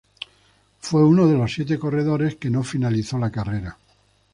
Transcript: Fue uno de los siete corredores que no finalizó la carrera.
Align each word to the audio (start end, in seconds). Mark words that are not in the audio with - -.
Fue 0.79 1.03
uno 1.05 1.27
de 1.27 1.37
los 1.37 1.53
siete 1.53 1.77
corredores 1.77 2.35
que 2.35 2.49
no 2.49 2.63
finalizó 2.63 3.19
la 3.19 3.29
carrera. 3.29 3.77